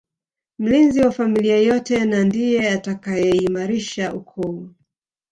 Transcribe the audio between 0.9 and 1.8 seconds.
wa familia